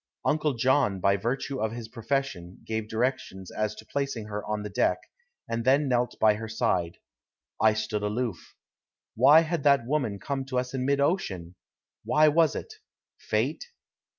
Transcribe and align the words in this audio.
Uncle 0.25 0.55
John, 0.55 0.99
by 0.99 1.15
virtue 1.15 1.61
of 1.61 1.73
his 1.73 1.87
profession, 1.87 2.63
gave 2.65 2.87
directions 2.89 3.51
as 3.51 3.75
to 3.75 3.85
placing 3.85 4.25
her 4.29 4.43
on 4.47 4.63
the 4.63 4.69
deck, 4.71 4.97
and 5.47 5.63
then 5.63 5.87
knelt 5.87 6.17
by 6.19 6.33
her 6.33 6.47
side. 6.49 6.97
I 7.61 7.75
stood 7.75 8.01
aloof. 8.01 8.55
Why 9.13 9.41
had 9.41 9.61
that 9.61 9.85
woman 9.85 10.17
come 10.17 10.43
to 10.45 10.57
us 10.57 10.73
in 10.73 10.87
mid 10.87 10.99
ocean! 10.99 11.53
Why 12.03 12.29
was 12.29 12.55
it? 12.55 12.73
Fate? 13.19 13.67